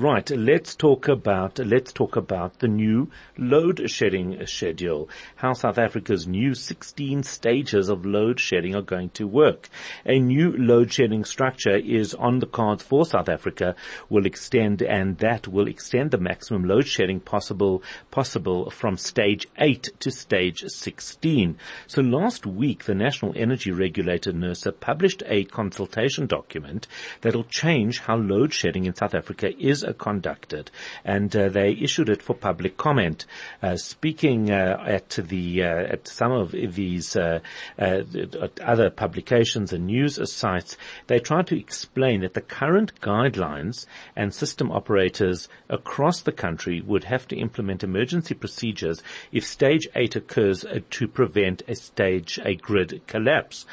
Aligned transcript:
Right, 0.00 0.30
let's 0.30 0.76
talk 0.76 1.08
about 1.08 1.58
let's 1.58 1.92
talk 1.92 2.16
about 2.16 2.60
the 2.60 2.68
new 2.68 3.10
load 3.36 3.82
shedding 3.90 4.46
schedule. 4.46 5.10
How 5.36 5.52
South 5.52 5.76
Africa's 5.76 6.26
new 6.26 6.54
16 6.54 7.22
stages 7.22 7.90
of 7.90 8.06
load 8.06 8.40
shedding 8.40 8.74
are 8.74 8.80
going 8.80 9.10
to 9.10 9.26
work. 9.26 9.68
A 10.06 10.18
new 10.18 10.56
load 10.56 10.90
shedding 10.90 11.26
structure 11.26 11.76
is 11.76 12.14
on 12.14 12.38
the 12.38 12.46
cards 12.46 12.82
for 12.82 13.04
South 13.04 13.28
Africa. 13.28 13.76
Will 14.08 14.24
extend 14.24 14.80
and 14.80 15.18
that 15.18 15.46
will 15.46 15.68
extend 15.68 16.12
the 16.12 16.16
maximum 16.16 16.64
load 16.64 16.86
shedding 16.86 17.20
possible 17.20 17.82
possible 18.10 18.70
from 18.70 18.96
stage 18.96 19.48
8 19.58 19.90
to 20.00 20.10
stage 20.10 20.64
16. 20.66 21.58
So 21.88 22.00
last 22.00 22.46
week 22.46 22.84
the 22.84 22.94
National 22.94 23.34
Energy 23.36 23.70
Regulator 23.70 24.32
NERSA 24.32 24.80
published 24.80 25.22
a 25.26 25.44
consultation 25.44 26.26
document 26.26 26.86
that'll 27.20 27.44
change 27.44 27.98
how 27.98 28.16
load 28.16 28.54
shedding 28.54 28.86
in 28.86 28.94
South 28.94 29.14
Africa 29.14 29.52
is 29.62 29.84
conducted, 29.92 30.70
and 31.04 31.34
uh, 31.34 31.48
they 31.48 31.72
issued 31.72 32.08
it 32.08 32.22
for 32.22 32.34
public 32.34 32.76
comment. 32.76 33.26
Uh, 33.62 33.76
speaking 33.76 34.50
uh, 34.50 34.82
at 34.86 35.10
the 35.10 35.62
at 35.62 36.08
some 36.08 36.32
of 36.32 36.52
these 36.52 37.16
other 37.16 38.90
publications 38.90 39.72
and 39.72 39.86
news 39.86 40.18
sites, 40.32 40.76
they 41.06 41.18
tried 41.18 41.46
to 41.46 41.58
explain 41.58 42.20
that 42.20 42.34
the 42.34 42.40
current 42.40 43.00
guidelines 43.00 43.86
and 44.16 44.32
system 44.32 44.70
operators 44.70 45.48
across 45.68 46.22
the 46.22 46.32
country 46.32 46.80
would 46.80 47.04
have 47.04 47.26
to 47.28 47.36
implement 47.36 47.84
emergency 47.84 48.34
procedures 48.34 49.02
if 49.32 49.44
stage 49.44 49.88
eight 49.94 50.16
occurs 50.16 50.64
to 50.90 51.08
prevent 51.08 51.62
a 51.68 51.74
stage 51.74 52.38
a 52.44 52.54
grid 52.54 53.00
collapse. 53.06 53.66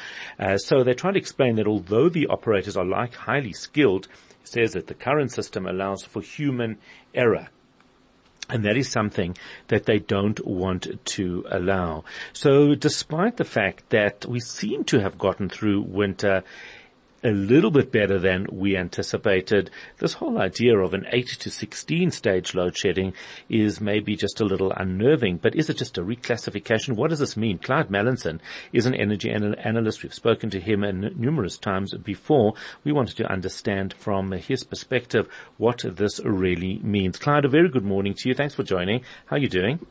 so 0.56 0.82
they 0.82 0.94
trying 0.94 1.14
to 1.14 1.20
explain 1.20 1.56
that 1.56 1.66
although 1.66 2.08
the 2.08 2.26
operators 2.26 2.76
are 2.76 2.84
like 2.84 3.14
highly 3.14 3.52
skilled, 3.52 4.08
says 4.50 4.72
that 4.72 4.86
the 4.86 4.94
current 4.94 5.32
system 5.32 5.66
allows 5.66 6.04
for 6.04 6.22
human 6.22 6.78
error. 7.14 7.48
And 8.50 8.64
that 8.64 8.78
is 8.78 8.88
something 8.88 9.36
that 9.68 9.84
they 9.84 9.98
don't 9.98 10.44
want 10.46 10.86
to 11.04 11.44
allow. 11.50 12.04
So 12.32 12.74
despite 12.74 13.36
the 13.36 13.44
fact 13.44 13.90
that 13.90 14.24
we 14.24 14.40
seem 14.40 14.84
to 14.84 15.00
have 15.00 15.18
gotten 15.18 15.50
through 15.50 15.82
winter 15.82 16.44
a 17.22 17.30
little 17.30 17.70
bit 17.70 17.90
better 17.90 18.18
than 18.18 18.46
we 18.52 18.76
anticipated. 18.76 19.70
This 19.98 20.14
whole 20.14 20.38
idea 20.38 20.78
of 20.78 20.94
an 20.94 21.06
8 21.10 21.26
to 21.40 21.50
16 21.50 22.10
stage 22.10 22.54
load 22.54 22.76
shedding 22.76 23.12
is 23.48 23.80
maybe 23.80 24.16
just 24.16 24.40
a 24.40 24.44
little 24.44 24.72
unnerving, 24.72 25.38
but 25.38 25.56
is 25.56 25.68
it 25.68 25.76
just 25.76 25.98
a 25.98 26.02
reclassification? 26.02 26.96
What 26.96 27.10
does 27.10 27.18
this 27.18 27.36
mean? 27.36 27.58
Clyde 27.58 27.88
Mallinson 27.88 28.40
is 28.72 28.86
an 28.86 28.94
energy 28.94 29.30
anal- 29.30 29.56
analyst. 29.58 30.02
We've 30.02 30.14
spoken 30.14 30.50
to 30.50 30.60
him 30.60 30.80
numerous 31.16 31.58
times 31.58 31.94
before. 31.94 32.54
We 32.84 32.92
wanted 32.92 33.16
to 33.16 33.30
understand 33.30 33.94
from 33.94 34.30
his 34.32 34.62
perspective 34.64 35.28
what 35.56 35.84
this 35.84 36.20
really 36.24 36.78
means. 36.82 37.18
Clyde, 37.18 37.44
a 37.44 37.48
very 37.48 37.68
good 37.68 37.84
morning 37.84 38.14
to 38.18 38.28
you. 38.28 38.34
Thanks 38.34 38.54
for 38.54 38.62
joining. 38.62 39.02
How 39.26 39.36
are 39.36 39.40
you 39.40 39.48
doing? 39.48 39.84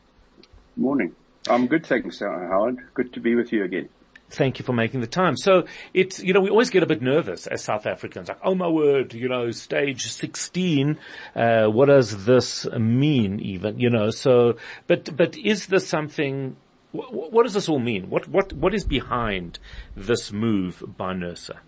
Morning. 0.75 1.13
I'm 1.49 1.67
good, 1.67 1.85
thanks, 1.85 2.19
Howard. 2.19 2.77
Good 2.93 3.13
to 3.13 3.19
be 3.19 3.35
with 3.35 3.51
you 3.51 3.63
again. 3.63 3.89
Thank 4.29 4.59
you 4.59 4.65
for 4.65 4.73
making 4.73 4.99
the 4.99 5.07
time. 5.07 5.37
So 5.37 5.65
it's, 5.93 6.21
you 6.21 6.33
know, 6.33 6.41
we 6.41 6.49
always 6.49 6.69
get 6.69 6.83
a 6.83 6.85
bit 6.85 7.01
nervous 7.01 7.47
as 7.47 7.63
South 7.63 7.85
Africans, 7.85 8.27
like, 8.27 8.39
oh 8.43 8.55
my 8.55 8.67
word, 8.67 9.13
you 9.13 9.29
know, 9.29 9.51
stage 9.51 10.11
16, 10.11 10.97
uh, 11.35 11.67
what 11.67 11.85
does 11.85 12.25
this 12.25 12.65
mean 12.71 13.39
even, 13.39 13.79
you 13.79 13.89
know, 13.89 14.09
so, 14.09 14.57
but, 14.85 15.15
but 15.15 15.37
is 15.37 15.67
this 15.67 15.87
something, 15.87 16.57
wh- 16.91 17.11
what 17.13 17.43
does 17.43 17.53
this 17.53 17.69
all 17.69 17.79
mean? 17.79 18.09
What, 18.09 18.27
what, 18.27 18.51
what 18.51 18.73
is 18.73 18.83
behind 18.83 19.59
this 19.95 20.33
move 20.33 20.83
by 20.97 21.13
NERSA? 21.13 21.59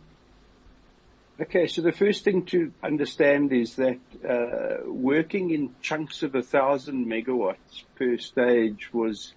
Okay, 1.41 1.67
so 1.67 1.81
the 1.81 1.93
first 1.93 2.25
thing 2.25 2.45
to 2.47 2.73
understand 2.83 3.53
is 3.53 3.77
that 3.77 3.99
uh, 4.29 4.83
working 4.91 5.51
in 5.51 5.73
chunks 5.81 6.21
of 6.23 6.35
a 6.35 6.41
thousand 6.41 7.05
megawatts 7.05 7.83
per 7.95 8.17
stage 8.17 8.89
was 8.91 9.33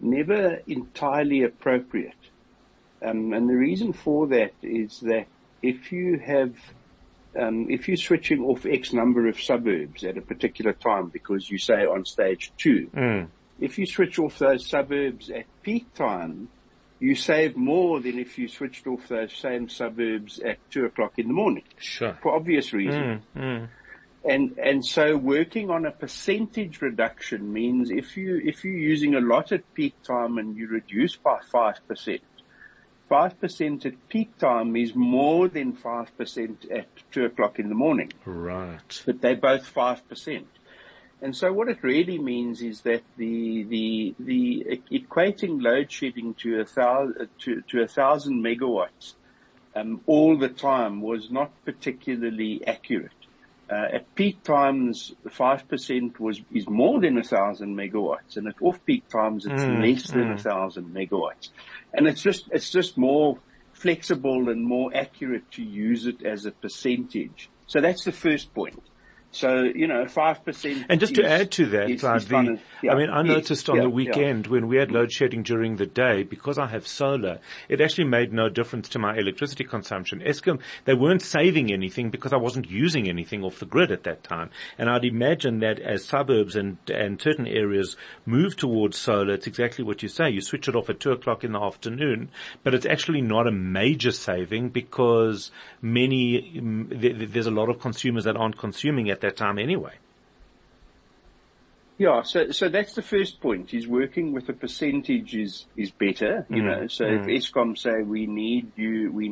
never 0.00 0.60
entirely 0.66 1.42
appropriate. 1.42 2.12
Um, 3.02 3.32
and 3.32 3.48
the 3.48 3.54
reason 3.54 3.92
for 3.92 4.26
that 4.28 4.52
is 4.62 5.00
that 5.00 5.26
if 5.62 5.92
you 5.92 6.18
have, 6.18 6.54
um, 7.38 7.70
if 7.70 7.88
you're 7.88 7.96
switching 7.96 8.42
off 8.42 8.66
X 8.66 8.92
number 8.92 9.28
of 9.28 9.40
suburbs 9.40 10.04
at 10.04 10.18
a 10.18 10.22
particular 10.22 10.72
time 10.72 11.08
because 11.08 11.50
you 11.50 11.58
say 11.58 11.86
on 11.86 12.04
stage 12.04 12.52
two, 12.58 12.90
mm. 12.94 13.28
if 13.58 13.78
you 13.78 13.86
switch 13.86 14.18
off 14.18 14.38
those 14.38 14.66
suburbs 14.66 15.30
at 15.30 15.44
peak 15.62 15.92
time, 15.94 16.48
you 16.98 17.14
save 17.14 17.56
more 17.56 18.00
than 18.00 18.18
if 18.18 18.38
you 18.38 18.46
switched 18.46 18.86
off 18.86 19.08
those 19.08 19.32
same 19.32 19.68
suburbs 19.68 20.38
at 20.40 20.58
two 20.70 20.84
o'clock 20.84 21.18
in 21.18 21.28
the 21.28 21.32
morning. 21.32 21.64
Sure. 21.78 22.18
For 22.22 22.34
obvious 22.34 22.74
reasons. 22.74 23.22
Mm, 23.34 23.42
mm. 23.42 23.68
And, 24.22 24.58
and 24.58 24.84
so 24.84 25.16
working 25.16 25.70
on 25.70 25.86
a 25.86 25.90
percentage 25.90 26.82
reduction 26.82 27.50
means 27.50 27.90
if 27.90 28.18
you, 28.18 28.38
if 28.44 28.64
you're 28.64 28.74
using 28.74 29.14
a 29.14 29.20
lot 29.20 29.50
at 29.50 29.72
peak 29.72 29.94
time 30.02 30.36
and 30.36 30.54
you 30.54 30.68
reduce 30.68 31.16
by 31.16 31.38
5%, 31.52 32.20
5% 33.10 33.86
at 33.86 34.08
peak 34.08 34.38
time 34.38 34.76
is 34.76 34.94
more 34.94 35.48
than 35.48 35.72
5% 35.72 36.70
at 36.70 36.86
2 37.10 37.24
o'clock 37.24 37.58
in 37.58 37.68
the 37.68 37.74
morning. 37.74 38.12
Right. 38.24 39.02
But 39.04 39.20
they're 39.20 39.36
both 39.36 39.72
5%. 39.74 40.44
And 41.22 41.36
so 41.36 41.52
what 41.52 41.68
it 41.68 41.82
really 41.82 42.18
means 42.18 42.62
is 42.62 42.82
that 42.82 43.02
the, 43.16 43.64
the, 43.64 44.14
the 44.18 44.80
equating 44.90 45.60
load 45.60 45.90
shedding 45.90 46.34
to 46.34 46.60
a 46.60 46.64
thousand, 46.64 47.28
to, 47.40 47.62
to 47.62 47.82
a 47.82 47.88
thousand 47.88 48.42
megawatts, 48.42 49.14
um, 49.74 50.00
all 50.06 50.38
the 50.38 50.48
time 50.48 51.00
was 51.00 51.30
not 51.30 51.52
particularly 51.64 52.66
accurate. 52.66 53.12
Uh, 53.70 53.86
at 53.92 54.14
peak 54.16 54.42
times, 54.42 55.12
5% 55.26 56.18
was, 56.18 56.40
is 56.52 56.68
more 56.68 57.00
than 57.00 57.18
a 57.18 57.22
thousand 57.22 57.76
megawatts 57.76 58.36
and 58.36 58.48
at 58.48 58.60
off-peak 58.60 59.08
times 59.08 59.46
it's 59.46 59.62
mm, 59.62 59.80
less 59.80 60.10
than 60.10 60.32
a 60.32 60.34
mm. 60.34 60.40
thousand 60.40 60.92
megawatts. 60.92 61.50
And 61.94 62.08
it's 62.08 62.20
just, 62.20 62.48
it's 62.50 62.70
just 62.70 62.98
more 62.98 63.38
flexible 63.72 64.48
and 64.48 64.64
more 64.64 64.90
accurate 64.94 65.48
to 65.52 65.62
use 65.62 66.06
it 66.06 66.24
as 66.24 66.46
a 66.46 66.50
percentage. 66.50 67.48
So 67.68 67.80
that's 67.80 68.04
the 68.04 68.12
first 68.12 68.52
point. 68.54 68.82
So, 69.32 69.62
you 69.62 69.86
know, 69.86 70.06
5%. 70.06 70.86
And 70.88 70.98
just 70.98 71.12
is, 71.12 71.18
to 71.18 71.24
add 71.24 71.52
to 71.52 71.66
that, 71.66 71.88
is, 71.88 72.02
is 72.02 72.26
the, 72.26 72.58
yeah, 72.82 72.92
I 72.92 72.96
mean, 72.96 73.10
I 73.10 73.22
noticed 73.22 73.68
on 73.68 73.76
yeah, 73.76 73.82
the 73.82 73.90
weekend 73.90 74.46
yeah. 74.46 74.52
when 74.52 74.66
we 74.66 74.76
had 74.76 74.90
load 74.90 75.12
shedding 75.12 75.44
during 75.44 75.76
the 75.76 75.86
day, 75.86 76.24
because 76.24 76.58
I 76.58 76.66
have 76.66 76.84
solar, 76.84 77.38
it 77.68 77.80
actually 77.80 78.08
made 78.08 78.32
no 78.32 78.48
difference 78.48 78.88
to 78.90 78.98
my 78.98 79.16
electricity 79.16 79.62
consumption. 79.62 80.20
Eskom, 80.20 80.60
they 80.84 80.94
weren't 80.94 81.22
saving 81.22 81.72
anything 81.72 82.10
because 82.10 82.32
I 82.32 82.38
wasn't 82.38 82.68
using 82.68 83.08
anything 83.08 83.44
off 83.44 83.60
the 83.60 83.66
grid 83.66 83.92
at 83.92 84.02
that 84.02 84.24
time. 84.24 84.50
And 84.78 84.90
I'd 84.90 85.04
imagine 85.04 85.60
that 85.60 85.78
as 85.78 86.04
suburbs 86.04 86.56
and, 86.56 86.78
and 86.92 87.20
certain 87.22 87.46
areas 87.46 87.96
move 88.26 88.56
towards 88.56 88.98
solar, 88.98 89.34
it's 89.34 89.46
exactly 89.46 89.84
what 89.84 90.02
you 90.02 90.08
say. 90.08 90.30
You 90.30 90.40
switch 90.40 90.66
it 90.66 90.74
off 90.74 90.90
at 90.90 90.98
two 90.98 91.12
o'clock 91.12 91.44
in 91.44 91.52
the 91.52 91.60
afternoon, 91.60 92.30
but 92.64 92.74
it's 92.74 92.86
actually 92.86 93.20
not 93.20 93.46
a 93.46 93.52
major 93.52 94.10
saving 94.10 94.70
because 94.70 95.52
many, 95.80 96.60
there's 96.90 97.46
a 97.46 97.52
lot 97.52 97.68
of 97.68 97.78
consumers 97.78 98.24
that 98.24 98.36
aren't 98.36 98.58
consuming 98.58 99.08
at 99.08 99.19
that 99.20 99.36
time 99.36 99.58
anyway. 99.58 99.94
Yeah, 102.00 102.22
so 102.22 102.50
so 102.50 102.70
that's 102.70 102.94
the 102.94 103.02
first 103.02 103.42
point. 103.42 103.74
Is 103.74 103.86
working 103.86 104.32
with 104.32 104.48
a 104.48 104.54
percentage 104.54 105.34
is 105.34 105.66
is 105.76 105.90
better, 105.90 106.46
you 106.48 106.62
mm. 106.62 106.64
know. 106.64 106.86
So 106.86 107.04
mm. 107.04 107.20
if 107.20 107.26
Eskom 107.26 107.76
say 107.76 108.00
we 108.02 108.26
need 108.26 108.72
you, 108.74 109.12
we 109.12 109.28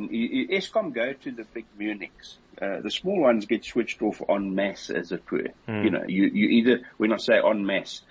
Eskom 0.51 0.93
go 0.93 1.13
to 1.13 1.31
the 1.31 1.45
big 1.45 1.65
Munichs. 1.79 2.37
Uh, 2.61 2.79
the 2.81 2.91
small 2.91 3.21
ones 3.21 3.47
get 3.47 3.65
switched 3.65 4.03
off 4.03 4.21
en 4.29 4.53
masse, 4.53 4.91
as 4.91 5.11
it 5.11 5.23
were. 5.31 5.47
Mm. 5.67 5.83
You 5.83 5.89
know, 5.89 6.03
you 6.07 6.25
you 6.25 6.47
either 6.49 6.81
when 6.97 7.11
I 7.11 7.17
say 7.17 7.39
en 7.43 7.65
masse, 7.65 8.01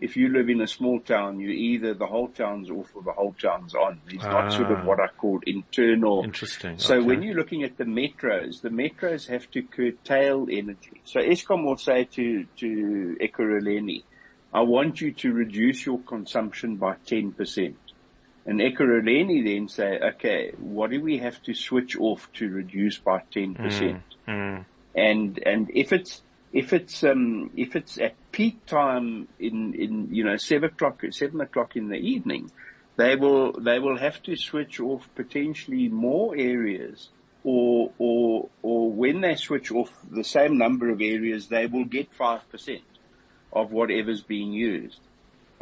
if 0.00 0.16
you 0.16 0.28
live 0.28 0.48
in 0.50 0.60
a 0.60 0.66
small 0.66 1.00
town, 1.00 1.40
you 1.40 1.48
either 1.48 1.94
the 1.94 2.06
whole 2.06 2.28
town's 2.28 2.70
off 2.70 2.90
or 2.94 3.02
the 3.02 3.12
whole 3.12 3.34
town's 3.40 3.74
on. 3.74 4.00
It's 4.08 4.24
ah. 4.24 4.30
not 4.30 4.52
sort 4.52 4.70
of 4.70 4.84
what 4.84 5.00
I 5.00 5.08
call 5.08 5.40
internal. 5.46 6.22
Interesting. 6.22 6.78
So 6.78 6.96
okay. 6.96 7.06
when 7.06 7.22
you're 7.22 7.34
looking 7.34 7.62
at 7.62 7.78
the 7.78 7.84
metros, 7.84 8.60
the 8.60 8.68
metros 8.68 9.28
have 9.28 9.50
to 9.52 9.62
curtail 9.62 10.48
energy. 10.50 11.00
So 11.04 11.20
Eskom 11.20 11.64
will 11.64 11.78
say 11.78 12.04
to, 12.04 12.44
to 12.58 13.16
Ekurhuleni, 13.20 14.04
I 14.52 14.60
want 14.60 15.00
you 15.00 15.12
to 15.12 15.32
reduce 15.32 15.86
your 15.86 15.98
consumption 16.00 16.76
by 16.76 16.96
10%. 17.06 17.74
And 18.44 18.60
Ekurhuleni 18.60 19.44
then 19.44 19.68
say, 19.68 19.98
okay, 19.98 20.52
what 20.58 20.90
do 20.90 21.00
we 21.00 21.18
have 21.18 21.42
to 21.44 21.54
switch 21.54 21.96
off 21.96 22.30
to 22.34 22.48
reduce 22.48 22.98
by 22.98 23.22
10%? 23.34 23.56
Mm, 23.56 24.00
mm. 24.28 24.64
And, 24.94 25.42
and 25.44 25.70
if 25.74 25.92
it's, 25.92 26.22
if 26.52 26.72
it's 26.72 27.04
um, 27.04 27.50
if 27.56 27.76
it's 27.76 27.98
at 27.98 28.14
peak 28.36 28.66
time 28.66 29.26
in 29.38 29.72
in 29.72 30.14
you 30.14 30.22
know 30.22 30.36
seven 30.36 30.68
o'clock 30.68 31.02
seven 31.10 31.40
o'clock 31.40 31.74
in 31.74 31.88
the 31.88 31.96
evening, 31.96 32.50
they 32.96 33.16
will 33.16 33.52
they 33.52 33.78
will 33.78 33.96
have 33.96 34.22
to 34.22 34.36
switch 34.36 34.78
off 34.78 35.08
potentially 35.14 35.88
more 35.88 36.36
areas, 36.36 37.08
or 37.44 37.92
or 37.98 38.50
or 38.60 38.92
when 38.92 39.22
they 39.22 39.36
switch 39.36 39.72
off 39.72 39.90
the 40.10 40.22
same 40.22 40.58
number 40.58 40.90
of 40.90 41.00
areas, 41.00 41.48
they 41.48 41.66
will 41.66 41.86
get 41.86 42.12
five 42.12 42.46
percent 42.50 42.84
of 43.54 43.72
whatever's 43.72 44.20
being 44.20 44.52
used, 44.52 45.00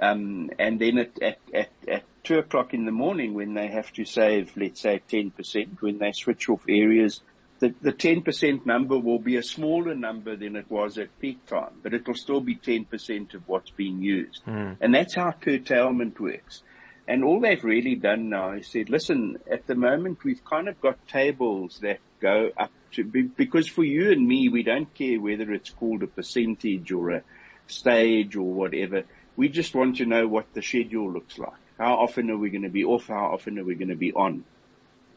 um, 0.03 0.51
and 0.59 0.81
then 0.81 0.99
at 0.99 1.23
at 1.23 1.39
at, 1.55 1.71
at 1.87 2.03
two 2.25 2.39
o'clock 2.39 2.75
in 2.75 2.87
the 2.87 2.99
morning 3.05 3.35
when 3.35 3.55
they 3.55 3.69
have 3.69 3.93
to 3.93 4.05
save, 4.05 4.51
let's 4.57 4.81
say 4.81 5.01
10%, 5.11 5.83
when 5.83 5.99
they 5.99 6.11
switch 6.13 6.49
off 6.49 6.65
areas, 6.67 7.21
the, 7.61 7.75
the 7.81 7.93
10% 7.93 8.67
number 8.67 8.99
will 8.99 9.19
be 9.19 9.37
a 9.37 9.43
smaller 9.43 9.95
number 9.95 10.37
than 10.37 10.57
it 10.57 10.71
was 10.71 10.99
at 10.99 11.19
peak 11.21 11.47
time, 11.47 11.73
but 11.83 11.95
it 11.95 12.07
will 12.07 12.15
still 12.15 12.41
be 12.41 12.57
10% 12.57 13.35
of 13.35 13.49
what's 13.49 13.71
being 13.71 14.03
used. 14.03 14.45
Mm. 14.47 14.77
And 14.81 14.95
that's 14.95 15.15
how 15.15 15.33
curtailment 15.33 16.19
works. 16.21 16.63
And 17.07 17.23
all 17.23 17.41
they've 17.41 17.63
really 17.63 17.97
done 17.97 18.31
now 18.31 18.53
is 18.53 18.69
said, 18.69 18.89
listen, 18.89 19.39
at 19.51 19.67
the 19.67 19.75
moment 19.75 20.25
we've 20.25 20.45
kind 20.45 20.69
of 20.69 20.81
got 20.81 21.07
tables 21.07 21.79
that 21.83 21.99
go 22.21 22.51
up 22.57 22.73
to, 22.93 23.05
because 23.05 23.69
for 23.69 23.85
you 23.85 24.11
and 24.11 24.27
me, 24.27 24.49
we 24.49 24.63
don't 24.63 24.93
care 24.95 25.21
whether 25.21 25.53
it's 25.53 25.71
called 25.71 26.03
a 26.03 26.07
percentage 26.07 26.91
or 26.91 27.11
a 27.11 27.23
stage 27.67 28.37
or 28.37 28.51
whatever. 28.51 29.05
We 29.37 29.49
just 29.49 29.75
want 29.75 29.97
to 29.97 30.07
know 30.07 30.27
what 30.27 30.53
the 30.55 30.63
schedule 30.63 31.13
looks 31.13 31.39
like. 31.39 31.53
How 31.79 31.95
often 31.95 32.31
are 32.31 32.39
we 32.39 32.51
going 32.51 32.63
to 32.63 32.69
be 32.69 32.85
off? 32.85 33.09
How 33.09 33.33
often 33.33 33.59
are 33.59 33.65
we 33.65 33.75
going 33.75 33.89
to 33.89 33.97
be 33.97 34.13
on? 34.13 34.45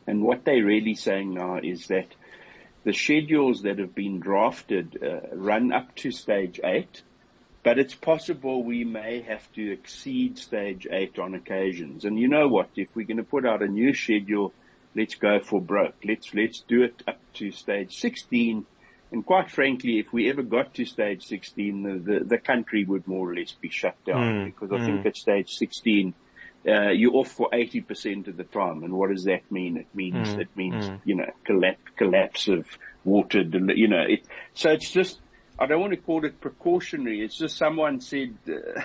And 0.07 0.23
what 0.23 0.43
they're 0.45 0.63
really 0.63 0.95
saying 0.95 1.33
now 1.33 1.59
is 1.61 1.87
that 1.87 2.07
the 2.87 2.93
schedules 2.93 3.63
that 3.63 3.79
have 3.79 3.93
been 3.93 4.17
drafted 4.17 4.97
uh, 5.03 5.35
run 5.35 5.73
up 5.73 5.93
to 5.93 6.09
stage 6.09 6.57
eight, 6.63 7.01
but 7.61 7.77
it's 7.77 7.93
possible 7.93 8.63
we 8.63 8.85
may 8.85 9.19
have 9.23 9.51
to 9.51 9.73
exceed 9.73 10.37
stage 10.39 10.87
eight 10.89 11.19
on 11.19 11.33
occasions. 11.35 12.05
And 12.05 12.17
you 12.17 12.29
know 12.29 12.47
what? 12.47 12.69
If 12.77 12.87
we're 12.95 13.05
going 13.05 13.17
to 13.17 13.25
put 13.25 13.45
out 13.45 13.61
a 13.61 13.67
new 13.67 13.93
schedule, 13.93 14.53
let's 14.95 15.15
go 15.15 15.41
for 15.41 15.59
broke. 15.59 15.95
Let's, 16.05 16.33
let's 16.33 16.61
do 16.61 16.81
it 16.83 17.03
up 17.05 17.19
to 17.33 17.51
stage 17.51 17.99
16. 17.99 18.65
And 19.11 19.25
quite 19.25 19.51
frankly, 19.51 19.99
if 19.99 20.13
we 20.13 20.29
ever 20.29 20.41
got 20.41 20.73
to 20.75 20.85
stage 20.85 21.25
16, 21.25 21.83
the, 21.83 22.19
the, 22.19 22.23
the 22.23 22.37
country 22.37 22.85
would 22.85 23.05
more 23.05 23.29
or 23.29 23.35
less 23.35 23.51
be 23.51 23.69
shut 23.69 23.97
down 24.05 24.23
Mm, 24.23 24.45
because 24.45 24.71
I 24.71 24.85
think 24.85 25.05
at 25.05 25.17
stage 25.17 25.57
16, 25.57 26.13
uh, 26.67 26.89
you're 26.89 27.15
off 27.15 27.31
for 27.31 27.49
80% 27.51 28.27
of 28.27 28.37
the 28.37 28.43
time. 28.45 28.83
And 28.83 28.93
what 28.93 29.09
does 29.09 29.23
that 29.25 29.49
mean? 29.51 29.77
It 29.77 29.87
means, 29.93 30.29
it 30.41 30.49
means, 30.55 30.85
you 31.05 31.15
know, 31.15 31.29
collapse, 31.45 31.91
collapse 31.95 32.47
of 32.47 32.65
water, 33.05 33.41
you 33.41 33.87
know, 33.87 34.03
it, 34.07 34.25
so 34.53 34.71
it's 34.71 34.91
just, 34.91 35.19
I 35.59 35.65
don't 35.65 35.81
want 35.81 35.93
to 35.93 35.97
call 35.97 36.25
it 36.25 36.39
precautionary. 36.41 37.23
It's 37.23 37.37
just 37.37 37.57
someone 37.57 38.01
said, 38.01 38.35
uh, 38.47 38.81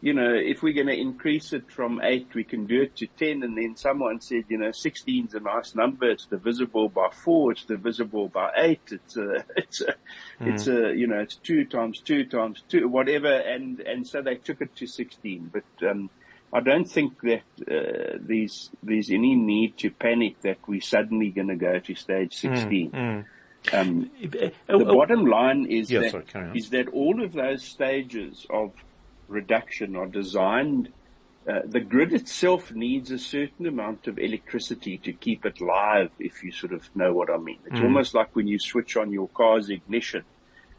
you 0.00 0.14
know, 0.14 0.32
if 0.32 0.62
we're 0.62 0.74
going 0.74 0.86
to 0.86 0.96
increase 0.96 1.52
it 1.52 1.70
from 1.72 2.00
eight, 2.04 2.28
we 2.32 2.44
can 2.44 2.66
do 2.66 2.82
it 2.82 2.94
to 2.96 3.08
10. 3.18 3.42
And 3.42 3.58
then 3.58 3.76
someone 3.76 4.20
said, 4.20 4.44
you 4.48 4.56
know, 4.56 4.70
16 4.70 5.26
is 5.26 5.34
a 5.34 5.40
nice 5.40 5.74
number. 5.74 6.08
It's 6.08 6.26
divisible 6.26 6.88
by 6.88 7.08
four. 7.10 7.52
It's 7.52 7.64
divisible 7.64 8.28
by 8.28 8.52
eight. 8.56 8.80
It's 8.92 9.16
a, 9.16 9.44
it's 9.56 9.80
a, 9.80 9.94
it's 10.40 10.68
a, 10.68 10.94
you 10.94 11.08
know, 11.08 11.18
it's 11.18 11.34
two 11.34 11.64
times 11.64 12.00
two 12.00 12.24
times 12.24 12.62
two, 12.68 12.86
whatever. 12.88 13.32
And, 13.32 13.80
and 13.80 14.06
so 14.06 14.22
they 14.22 14.36
took 14.36 14.60
it 14.60 14.76
to 14.76 14.86
16. 14.86 15.50
But, 15.52 15.88
um, 15.88 16.10
I 16.52 16.60
don't 16.60 16.88
think 16.90 17.20
that, 17.22 17.42
uh, 17.70 18.18
there's, 18.20 18.70
there's 18.82 19.10
any 19.10 19.34
need 19.34 19.76
to 19.78 19.90
panic 19.90 20.40
that 20.42 20.58
we're 20.66 20.80
suddenly 20.80 21.30
going 21.30 21.48
to 21.48 21.56
go 21.56 21.78
to 21.78 21.94
stage 21.94 22.34
16. 22.34 22.90
Um, 22.94 24.10
Uh, 24.22 24.50
the 24.78 24.86
uh, 24.86 24.94
bottom 24.94 25.26
line 25.26 25.66
is 25.66 25.90
Yeah, 25.90 26.00
that 26.00 26.26
sorry, 26.32 26.52
is 26.54 26.70
that 26.70 26.88
all 26.88 27.22
of 27.22 27.32
those 27.32 27.62
stages 27.64 28.46
of 28.48 28.72
reduction 29.26 29.94
are 29.96 30.06
designed. 30.06 30.92
Uh, 31.46 31.60
the 31.66 31.80
grid 31.80 32.12
itself 32.12 32.72
needs 32.72 33.10
a 33.10 33.18
certain 33.18 33.66
amount 33.66 34.06
of 34.06 34.18
electricity 34.18 34.98
to 34.98 35.12
keep 35.12 35.44
it 35.44 35.60
live. 35.60 36.10
If 36.18 36.42
you 36.42 36.52
sort 36.52 36.72
of 36.72 36.88
know 36.94 37.12
what 37.12 37.30
I 37.30 37.36
mean, 37.38 37.58
Hmm. 37.62 37.68
it's 37.74 37.80
almost 37.80 38.14
like 38.14 38.34
when 38.34 38.46
you 38.46 38.58
switch 38.58 38.96
on 38.96 39.12
your 39.12 39.28
car's 39.28 39.68
ignition. 39.70 40.24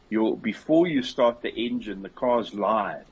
Your 0.08 0.36
before 0.36 0.88
you 0.88 1.02
start 1.02 1.42
the 1.42 1.54
engine, 1.54 2.02
the 2.02 2.08
car's 2.08 2.54
live. 2.54 3.06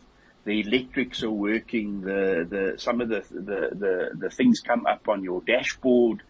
The 0.49 0.61
electrics 0.67 1.23
are 1.23 1.31
working. 1.31 2.01
The 2.01 2.47
the 2.55 2.79
some 2.79 3.03
of 3.03 3.09
the 3.11 3.23
the 3.31 3.61
the, 3.85 3.95
the 4.15 4.31
things 4.31 4.61
come 4.61 4.87
up 4.87 5.07
on 5.07 5.23
your 5.23 5.43
dashboard 5.43 6.23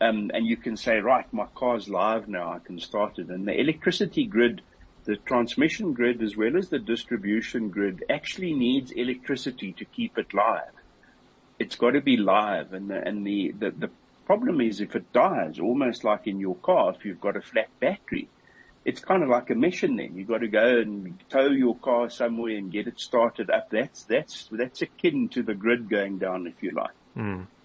um, 0.00 0.30
and 0.34 0.46
you 0.46 0.56
can 0.56 0.76
say, 0.76 0.98
right, 0.98 1.26
my 1.32 1.46
car's 1.54 1.88
live 1.88 2.28
now, 2.28 2.52
I 2.52 2.58
can 2.58 2.78
start 2.78 3.18
it. 3.18 3.28
And 3.28 3.48
the 3.48 3.58
electricity 3.58 4.26
grid, 4.26 4.60
the 5.04 5.16
transmission 5.16 5.92
grid 5.92 6.22
as 6.22 6.36
well 6.36 6.56
as 6.56 6.68
the 6.68 6.78
distribution 6.78 7.68
grid 7.68 8.04
actually 8.08 8.54
needs 8.54 8.90
electricity 8.92 9.72
to 9.72 9.84
keep 9.84 10.18
it 10.18 10.34
live. 10.34 10.74
It's 11.58 11.76
got 11.76 11.92
to 11.92 12.00
be 12.00 12.16
live 12.16 12.72
and 12.72 12.90
the, 12.90 13.06
and 13.08 13.26
the, 13.26 13.54
the, 13.58 13.70
the 13.70 13.90
problem 14.26 14.60
is 14.60 14.80
if 14.80 14.94
it 14.94 15.12
dies, 15.12 15.58
almost 15.58 16.04
like 16.04 16.26
in 16.26 16.38
your 16.38 16.56
car, 16.56 16.94
if 16.94 17.04
you've 17.04 17.20
got 17.20 17.36
a 17.36 17.40
flat 17.40 17.70
battery, 17.80 18.28
it's 18.84 19.00
kind 19.00 19.22
of 19.22 19.28
like 19.28 19.50
a 19.50 19.54
mission 19.54 19.96
then. 19.96 20.16
You've 20.16 20.28
got 20.28 20.38
to 20.38 20.48
go 20.48 20.78
and 20.78 21.18
tow 21.30 21.48
your 21.48 21.76
car 21.76 22.10
somewhere 22.10 22.56
and 22.56 22.70
get 22.70 22.86
it 22.86 23.00
started 23.00 23.50
up. 23.50 23.70
That's, 23.70 24.04
that's, 24.04 24.48
that's 24.52 24.82
akin 24.82 25.28
to 25.30 25.42
the 25.42 25.54
grid 25.54 25.88
going 25.88 26.18
down, 26.18 26.46
if 26.46 26.62
you 26.62 26.72
like. 26.72 26.90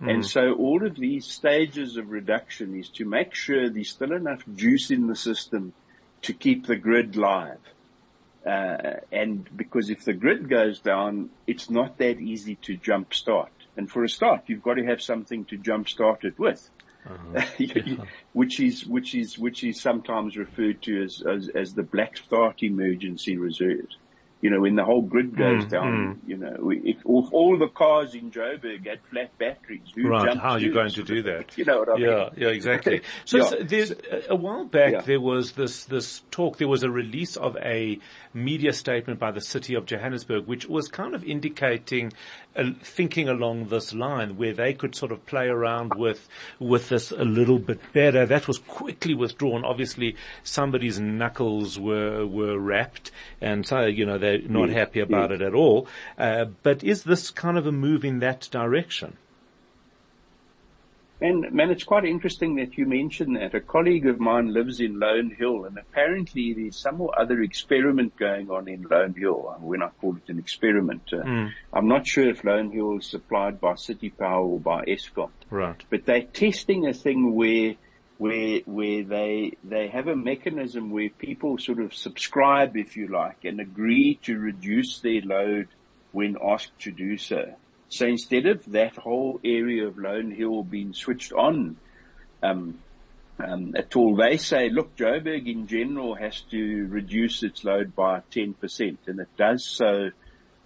And 0.08 0.26
so 0.26 0.54
all 0.54 0.86
of 0.86 0.96
these 0.96 1.26
stages 1.26 1.98
of 1.98 2.10
reduction 2.12 2.78
is 2.78 2.90
to 2.90 3.06
make 3.06 3.34
sure 3.34 3.70
there's 3.70 3.90
still 3.90 4.14
enough 4.14 4.44
juice 4.56 4.92
in 4.92 5.08
the 5.08 5.16
system 5.16 5.74
to 6.22 6.34
keep 6.34 6.68
the 6.68 6.76
grid 6.76 7.16
live. 7.16 7.60
Uh, 8.46 9.02
and 9.12 9.50
because 9.58 9.90
if 9.90 10.06
the 10.06 10.14
grid 10.14 10.50
goes 10.50 10.80
down, 10.80 11.30
it's 11.46 11.70
not 11.70 11.98
that 11.98 12.20
easy 12.20 12.56
to 12.56 12.78
jumpstart. 12.78 13.50
And 13.76 13.90
for 13.90 14.04
a 14.04 14.10
start, 14.10 14.44
you've 14.48 14.64
got 14.64 14.76
to 14.76 14.86
have 14.86 15.02
something 15.02 15.46
to 15.46 15.58
jumpstart 15.58 16.24
it 16.24 16.40
with. 16.40 16.70
Uh-huh. 17.08 17.42
which 18.34 18.60
is 18.60 18.86
which 18.86 19.16
is 19.16 19.38
which 19.38 19.64
is 19.64 19.80
sometimes 19.82 20.36
referred 20.36 20.82
to 20.84 21.04
as 21.04 21.24
as, 21.28 21.50
as 21.56 21.74
the 21.74 21.84
black 21.84 22.18
start 22.18 22.62
emergency 22.62 23.38
reserves. 23.38 23.98
You 24.42 24.50
know, 24.50 24.62
when 24.62 24.76
the 24.76 24.86
whole 24.86 25.02
grid 25.02 25.36
goes 25.36 25.66
mm-hmm. 25.66 25.70
down, 25.70 26.22
you 26.26 26.38
know, 26.38 26.72
if, 26.72 26.98
if 27.06 27.34
all 27.34 27.58
the 27.58 27.68
cars 27.68 28.16
in 28.16 28.32
Joburg 28.32 28.88
had 28.88 29.02
flat 29.12 29.38
batteries, 29.38 29.82
Right, 29.98 30.38
how 30.38 30.52
are 30.52 30.60
you 30.60 30.74
going 30.74 30.92
to 30.92 31.04
do 31.04 31.22
that? 31.24 31.58
You 31.58 31.66
know 31.66 31.80
what 31.80 31.90
I 31.90 31.94
mean? 31.96 32.04
Yeah, 32.04 32.30
yeah, 32.38 32.48
exactly. 32.48 33.02
So, 33.26 33.38
Yeah. 33.40 33.44
so 33.44 33.56
there's 33.58 33.94
a 34.30 34.36
while 34.38 34.64
back 34.64 34.94
Yeah. 34.94 35.02
there 35.02 35.20
was 35.20 35.54
this 35.54 35.84
this 35.86 36.22
talk. 36.32 36.58
There 36.58 36.70
was 36.70 36.84
a 36.84 36.90
release 36.90 37.36
of 37.36 37.58
a 37.58 38.00
media 38.34 38.72
statement 38.72 39.20
by 39.20 39.32
the 39.32 39.42
city 39.42 39.76
of 39.76 39.86
Johannesburg, 39.86 40.48
which 40.48 40.70
was 40.70 40.88
kind 40.88 41.16
of 41.16 41.26
indicating 41.26 42.14
thinking 42.82 43.30
along 43.30 43.66
this 43.66 43.94
line, 43.94 44.38
where 44.38 44.54
they 44.54 44.74
could 44.74 44.96
sort 44.96 45.12
of 45.12 45.26
play 45.26 45.48
around 45.48 45.94
with 45.96 46.28
with 46.60 46.90
this 46.90 47.12
a 47.12 47.24
little 47.24 47.60
bit 47.60 47.80
better. 47.94 48.26
That 48.26 48.48
was 48.48 48.58
quickly 48.58 49.14
withdrawn. 49.14 49.64
Obviously, 49.64 50.16
somebody's 50.44 51.00
knuckles 51.00 51.80
were 51.80 52.26
were 52.26 52.58
rapped, 52.58 53.12
and 53.42 53.66
so 53.66 53.86
you 53.86 54.06
know 54.06 54.18
they're 54.18 54.42
not 54.42 54.70
happy 54.70 55.00
about 55.00 55.32
it 55.32 55.42
at 55.42 55.54
all. 55.54 55.88
Uh, 56.18 56.46
but 56.64 56.84
is 56.84 57.04
this 57.04 57.30
kind 57.32 57.58
of 57.58 57.66
a 57.66 57.72
move 57.72 58.04
in 58.04 58.20
that 58.20 58.48
direction? 58.52 59.18
And 61.22 61.52
man, 61.52 61.70
it's 61.70 61.84
quite 61.84 62.06
interesting 62.06 62.56
that 62.56 62.78
you 62.78 62.86
mentioned 62.86 63.36
that. 63.36 63.54
A 63.54 63.60
colleague 63.60 64.08
of 64.08 64.20
mine 64.20 64.54
lives 64.54 64.80
in 64.80 65.00
Lone 65.00 65.36
Hill 65.38 65.66
and 65.66 65.78
apparently 65.78 66.54
there's 66.54 66.78
some 66.78 67.02
or 67.02 67.18
other 67.20 67.42
experiment 67.42 68.16
going 68.16 68.50
on 68.50 68.68
in 68.68 68.84
Lone 68.90 69.14
Hill. 69.14 69.58
When 69.60 69.84
I 69.84 69.90
call 70.00 70.16
it 70.16 70.30
an 70.30 70.40
experiment, 70.40 71.12
uh, 71.12 71.50
I'm 71.74 71.88
not 71.88 72.08
sure 72.08 72.30
if 72.30 72.44
Lone 72.44 72.72
Hill 72.72 73.00
is 73.00 73.08
supplied 73.08 73.60
by 73.60 73.76
City 73.76 74.10
Power 74.10 74.46
or 74.46 74.60
by 74.60 74.86
Eskom. 74.86 75.32
Right. 75.50 75.84
but 75.90 76.06
they're 76.06 76.22
testing 76.22 76.88
a 76.88 76.94
thing 76.94 77.34
where 77.34 77.76
where 78.20 78.60
where 78.66 79.04
they 79.04 79.54
they 79.64 79.88
have 79.88 80.08
a 80.08 80.16
mechanism 80.16 80.92
where 80.92 81.10
people 81.10 81.58
sort 81.58 81.80
of 81.80 81.94
subscribe, 81.94 82.78
if 82.78 82.96
you 82.98 83.08
like, 83.08 83.46
and 83.46 83.60
agree 83.60 84.20
to 84.24 84.38
reduce 84.38 85.00
their 85.00 85.22
load 85.22 85.68
when 86.12 86.38
asked 86.44 86.78
to 86.80 86.92
do 86.92 87.18
so. 87.18 87.56
So 87.90 88.06
instead 88.06 88.46
of 88.46 88.72
that 88.72 88.96
whole 88.96 89.40
area 89.44 89.88
of 89.88 89.98
Lone 89.98 90.32
Hill 90.32 90.64
being 90.64 90.94
switched 90.94 91.34
on 91.34 91.78
um, 92.42 92.80
um, 93.40 93.74
at 93.76 93.96
all, 93.96 94.16
they 94.16 94.38
say, 94.38 94.70
look, 94.70 94.96
Joburg 94.96 95.48
in 95.52 95.68
general 95.68 96.16
has 96.16 96.42
to 96.52 96.88
reduce 96.88 97.42
its 97.42 97.64
load 97.64 97.96
by 97.96 98.22
10%, 98.32 98.98
and 99.08 99.20
it 99.20 99.36
does 99.38 99.66
so 99.66 100.12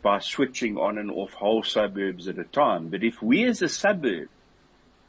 by 0.01 0.19
switching 0.19 0.77
on 0.77 0.97
and 0.97 1.09
off 1.09 1.33
whole 1.33 1.63
suburbs 1.63 2.27
at 2.27 2.37
a 2.37 2.43
time. 2.43 2.89
But 2.89 3.03
if 3.03 3.21
we 3.21 3.45
as 3.45 3.61
a 3.61 3.69
suburb 3.69 4.27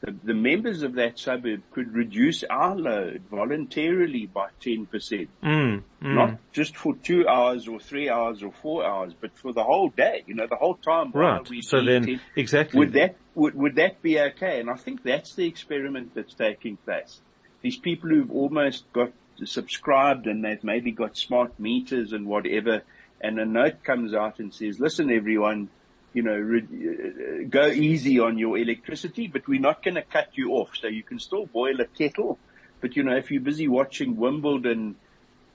the, 0.01 0.15
the 0.23 0.33
members 0.33 0.83
of 0.83 0.93
that 0.95 1.17
suburb 1.17 1.61
could 1.71 1.93
reduce 1.93 2.43
our 2.43 2.75
load 2.75 3.23
voluntarily 3.31 4.25
by 4.25 4.49
10%. 4.61 5.27
Mm, 5.43 5.83
Not 6.01 6.37
just 6.51 6.75
for 6.77 6.95
two 6.95 7.27
hours 7.27 7.67
or 7.67 7.79
three 7.79 8.09
hours 8.09 8.43
or 8.43 8.51
four 8.51 8.85
hours, 8.85 9.13
but 9.19 9.35
for 9.37 9.53
the 9.53 9.63
whole 9.63 9.89
day, 9.89 10.23
you 10.27 10.35
know, 10.35 10.47
the 10.47 10.57
whole 10.57 10.75
time. 10.75 11.11
while 11.11 11.37
Right. 11.39 11.49
we 11.49 11.61
So 11.61 11.83
then, 11.83 12.05
10 12.05 12.21
exactly. 12.35 12.77
would 12.79 12.93
that, 12.93 13.15
would, 13.33 13.55
would 13.55 13.75
that 13.75 14.01
be 14.01 14.19
okay? 14.19 14.59
And 14.59 14.69
I 14.69 14.75
think 14.75 15.03
that's 15.03 15.33
the 15.35 15.47
experiment 15.47 16.11
that's 16.13 16.33
taking 16.33 16.77
place. 16.77 17.21
These 17.61 17.77
people 17.77 18.09
who've 18.09 18.31
almost 18.31 18.91
got 18.93 19.11
subscribed 19.43 20.27
and 20.27 20.43
they've 20.43 20.63
maybe 20.63 20.91
got 20.91 21.17
smart 21.17 21.59
meters 21.59 22.11
and 22.13 22.27
whatever, 22.27 22.83
and 23.21 23.39
a 23.39 23.45
note 23.45 23.83
comes 23.83 24.13
out 24.13 24.39
and 24.39 24.53
says, 24.53 24.79
listen 24.79 25.09
everyone, 25.09 25.69
you 26.15 26.23
know, 26.23 26.35
re- 26.35 26.61
uh, 26.63 27.47
go 27.49 27.67
easy 27.67 28.19
on 28.19 28.39
your 28.39 28.57
electricity, 28.57 29.27
but 29.27 29.47
we're 29.49 29.59
not 29.59 29.83
going 29.83 29.95
to 29.95 30.03
cut 30.03 30.29
you 30.37 30.51
off. 30.51 30.71
So 30.75 30.87
you 30.87 31.03
can 31.03 31.19
still 31.19 31.45
boil 31.45 31.81
a 31.81 31.87
kettle, 31.87 32.39
but 32.81 32.95
you 32.95 33.03
know, 33.03 33.17
if 33.17 33.31
you're 33.31 33.41
busy 33.43 33.67
watching 33.67 34.15
Wimbledon 34.15 34.97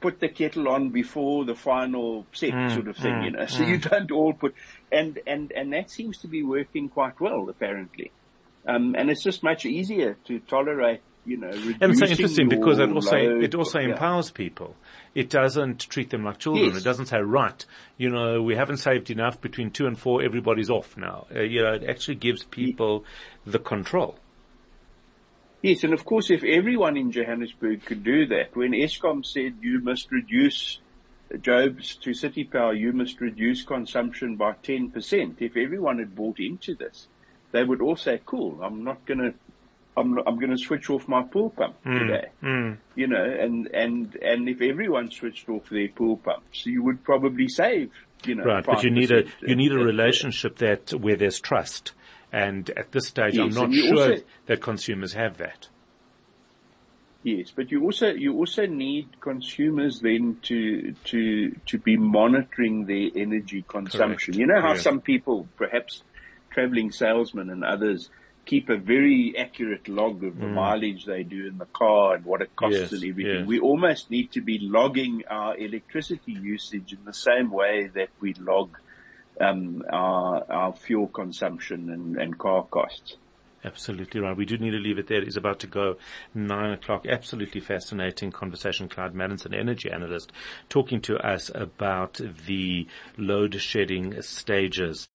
put 0.02 0.20
the 0.20 0.28
kettle 0.28 0.68
on 0.68 0.90
before 0.90 1.46
the 1.46 1.56
final 1.56 2.28
set 2.34 2.54
Mm, 2.54 2.70
sort 2.70 2.88
of 2.88 2.98
thing, 2.98 3.22
you 3.22 3.32
know, 3.32 3.46
so 3.46 3.62
you 3.62 3.78
don't 3.78 4.12
all 4.12 4.34
put, 4.34 4.54
and, 4.92 5.18
and, 5.26 5.52
and 5.56 5.72
that 5.72 5.90
seems 5.90 6.18
to 6.20 6.28
be 6.28 6.42
working 6.42 6.90
quite 6.90 7.20
well, 7.20 7.48
apparently. 7.50 8.12
Um, 8.68 8.94
and 8.98 9.10
it's 9.10 9.24
just 9.24 9.42
much 9.42 9.64
easier 9.64 10.18
to 10.26 10.40
tolerate, 10.40 11.00
you 11.26 11.36
know, 11.36 11.48
And 11.50 11.90
it's 11.92 12.00
so 12.00 12.06
interesting 12.06 12.48
because 12.48 12.78
it 12.78 12.90
also, 12.90 13.16
load. 13.16 13.44
it 13.44 13.54
also 13.54 13.78
Yeah. 13.78 13.90
empowers 13.90 14.30
people. 14.30 14.74
It 15.14 15.28
doesn't 15.28 15.80
treat 15.88 16.10
them 16.10 16.24
like 16.24 16.38
children. 16.38 16.66
Yes. 16.68 16.78
It 16.78 16.84
doesn't 16.84 17.06
say, 17.06 17.18
right, 17.20 17.64
you 17.98 18.08
know, 18.10 18.42
we 18.42 18.54
haven't 18.56 18.78
saved 18.78 19.10
enough 19.10 19.40
between 19.40 19.70
two 19.70 19.86
and 19.86 19.98
four, 19.98 20.22
everybody's 20.22 20.70
off 20.70 20.96
now. 20.96 21.26
Uh, 21.34 21.40
you 21.42 21.62
know, 21.62 21.72
it 21.74 21.84
actually 21.88 22.14
gives 22.16 22.44
people 22.44 23.04
the 23.44 23.58
control. 23.58 24.18
Yes, 25.62 25.84
and 25.84 25.92
of 25.92 26.04
course, 26.06 26.30
if 26.30 26.42
everyone 26.42 26.96
in 26.96 27.12
Johannesburg 27.12 27.84
could 27.84 28.02
do 28.02 28.26
that, 28.26 28.56
when 28.56 28.72
Eskom 28.72 29.24
said 29.26 29.56
you 29.60 29.80
must 29.80 30.10
reduce 30.10 30.80
Jobs 31.42 31.96
to 31.96 32.14
City 32.14 32.44
Power, 32.44 32.72
you 32.72 32.92
must 32.92 33.20
reduce 33.20 33.62
consumption 33.62 34.36
by 34.36 34.52
10%. 34.62 35.36
If 35.40 35.56
everyone 35.56 35.98
had 35.98 36.16
bought 36.16 36.40
into 36.40 36.74
this, 36.74 37.08
they 37.52 37.62
would 37.62 37.82
all 37.82 37.96
say, 37.96 38.20
cool, 38.24 38.58
I'm 38.62 38.84
not 38.84 39.04
gonna, 39.04 39.34
I'm, 39.96 40.18
I'm 40.26 40.38
gonna 40.38 40.56
switch 40.56 40.88
off 40.88 41.08
my 41.08 41.22
pool 41.22 41.50
pump 41.50 41.76
mm, 41.84 41.98
today. 41.98 42.28
Mm. 42.42 42.78
You 42.94 43.06
know, 43.08 43.22
and, 43.24 43.66
and, 43.68 44.14
and 44.16 44.48
if 44.48 44.62
everyone 44.62 45.10
switched 45.10 45.48
off 45.48 45.68
their 45.68 45.88
pool 45.88 46.16
pumps, 46.16 46.64
you 46.64 46.82
would 46.84 47.02
probably 47.02 47.48
save, 47.48 47.90
you 48.24 48.36
know, 48.36 48.44
Right, 48.44 48.64
but 48.64 48.82
you 48.84 48.90
need 48.90 49.10
a 49.10 49.24
you 49.40 49.56
need 49.56 49.72
a 49.72 49.78
relationship 49.78 50.58
that 50.58 50.90
where 50.90 51.16
there's 51.16 51.40
trust, 51.40 51.92
and 52.32 52.70
at 52.70 52.92
this 52.92 53.08
stage, 53.08 53.36
I'm 53.38 53.50
not 53.50 53.72
sure 53.74 53.98
also- 54.12 54.22
that 54.46 54.60
consumers 54.60 55.12
have 55.14 55.38
that. 55.38 55.68
Yes, 57.22 57.50
but 57.54 57.70
you 57.70 57.82
also 57.84 58.08
you 58.08 58.34
also 58.34 58.64
need 58.64 59.20
consumers 59.20 60.00
then 60.00 60.38
to 60.44 60.94
to 61.04 61.50
to 61.66 61.78
be 61.78 61.98
monitoring 61.98 62.86
their 62.86 63.10
energy 63.14 63.62
consumption. 63.68 64.32
Correct. 64.32 64.38
You 64.38 64.46
know 64.46 64.60
how 64.62 64.72
Yeah. 64.74 64.80
some 64.80 65.00
people, 65.02 65.46
perhaps 65.58 66.02
traveling 66.50 66.90
salesmen 66.92 67.50
and 67.50 67.62
others, 67.62 68.08
keep 68.46 68.68
a 68.68 68.76
very 68.76 69.34
accurate 69.38 69.86
log 69.88 70.24
of 70.24 70.38
the 70.38 70.46
mileage 70.46 71.04
they 71.04 71.22
do 71.22 71.46
in 71.46 71.58
the 71.58 71.66
car 71.66 72.14
and 72.14 72.24
what 72.24 72.40
it 72.42 72.54
costs 72.56 72.78
Mm. 72.78 72.82
Yes, 72.82 72.92
and 72.92 73.04
everything. 73.04 73.34
yes. 73.40 73.46
We 73.46 73.60
almost 73.60 74.10
need 74.10 74.32
to 74.32 74.40
be 74.40 74.58
logging 74.60 75.22
our 75.30 75.56
electricity 75.56 76.32
usage 76.32 76.92
in 76.92 77.04
the 77.04 77.14
same 77.14 77.50
way 77.50 77.88
that 77.94 78.08
we 78.20 78.34
log 78.34 78.76
um, 79.40 79.82
our 79.90 80.44
our 80.50 80.72
fuel 80.74 81.06
consumption 81.06 81.90
and, 81.90 82.16
and 82.16 82.38
car 82.38 82.64
costs. 82.64 83.16
Absolutely 83.62 84.22
right. 84.22 84.34
We 84.34 84.46
do 84.46 84.56
need 84.56 84.70
to 84.70 84.78
leave 84.78 84.98
it 84.98 85.06
there. 85.06 85.20
It 85.20 85.28
is 85.28 85.36
about 85.36 85.60
to 85.60 85.66
go 85.66 85.96
nine 86.34 86.72
o'clock. 86.72 87.04
Absolutely 87.06 87.60
fascinating 87.60 88.32
conversation. 88.32 88.88
Clyde 88.88 89.12
Mallinson, 89.12 89.54
energy 89.54 89.90
analyst, 89.90 90.32
talking 90.70 91.02
to 91.02 91.16
us 91.18 91.50
about 91.54 92.18
the 92.46 92.86
load 93.18 93.60
shedding 93.60 94.20
stages. 94.22 95.08